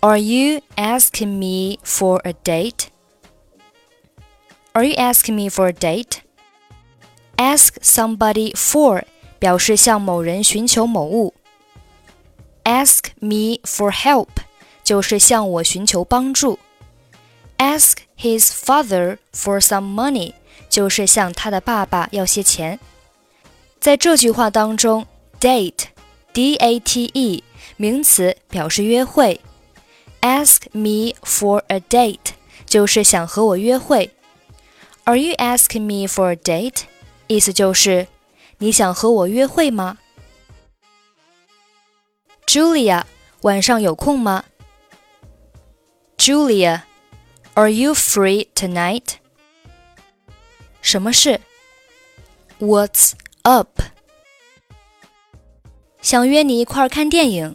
[0.00, 2.88] Are you asking me for a date?
[4.74, 6.18] Are you asking me for a date?
[7.36, 9.04] Ask somebody for
[9.38, 11.32] 表示向某人寻求某物。
[12.64, 14.28] Ask me for help
[14.84, 16.58] 就是向我寻求帮助。
[17.58, 20.34] Ask his father for some money
[20.68, 22.78] 就是向他的爸爸要些钱。
[23.80, 25.06] 在这句话当中，
[25.40, 25.84] date
[26.32, 27.44] d a t e
[27.76, 29.40] 名词表示约会。
[30.20, 32.34] Ask me for a date
[32.66, 34.10] 就是想和我约会。
[35.04, 36.82] Are you asking me for a date？
[37.28, 38.08] 意思就是
[38.58, 39.98] 你想和我约会吗
[42.50, 43.04] ？Julia，
[43.42, 44.44] 晚上有空吗？
[46.16, 49.16] Julia，Are you free tonight？
[50.80, 51.40] 什么事？
[52.58, 53.12] What's
[53.42, 53.80] up？
[56.00, 57.54] 想约你一块儿看电影。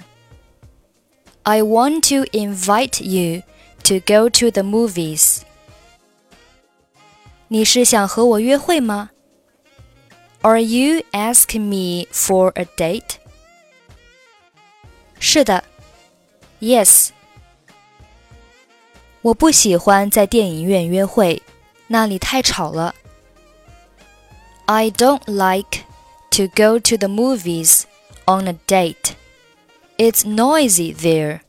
[1.44, 3.42] I want to invite you
[3.84, 5.42] to go to the movies。
[7.48, 9.10] 你是想和我约会吗？
[10.42, 13.16] Are you asking me for a date？
[15.26, 15.64] 是的，
[16.60, 17.10] Yes。
[19.22, 21.42] 我不喜欢在电影院约会，
[21.88, 22.96] 那里太吵了。
[24.66, 25.84] I don't like
[26.32, 27.84] to go to the movies
[28.26, 29.14] on a date.
[29.98, 31.42] It's noisy there.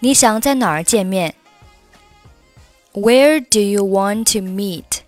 [0.00, 1.34] 你想在哪儿见面？
[2.92, 5.02] Where do you want to meet?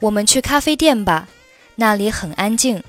[0.00, 1.28] 我们去咖啡店吧，
[1.74, 2.82] 那里很安静。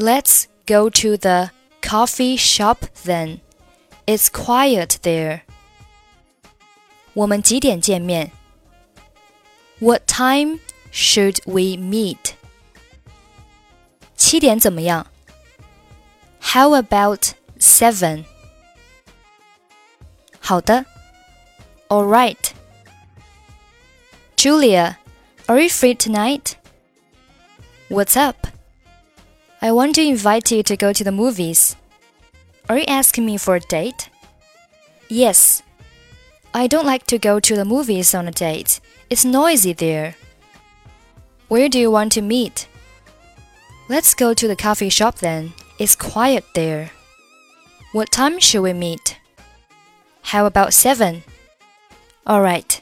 [0.00, 1.50] Let's go to the
[1.80, 3.40] coffee shop then.
[4.06, 5.42] It's quiet there.
[7.14, 8.30] 我们几点见面？
[9.78, 10.60] What time
[10.92, 12.34] should we meet?
[14.16, 15.06] 七点怎么样？
[16.40, 18.24] How about seven?
[20.40, 20.84] 好的。
[21.88, 22.52] All right.
[24.36, 24.96] Julia,
[25.46, 26.56] are you free tonight?
[27.88, 28.46] What's up?
[29.63, 31.75] I want to invite you to go to the movies.
[32.67, 34.09] Are you asking me for a date?
[35.07, 35.61] Yes.
[36.51, 38.79] I don't like to go to the movies on a date.
[39.11, 40.15] It's noisy there.
[41.47, 42.67] Where do you want to meet?
[43.87, 45.53] Let's go to the coffee shop then.
[45.77, 46.89] It's quiet there.
[47.91, 49.19] What time should we meet?
[50.23, 51.21] How about 7?
[52.25, 52.81] Alright.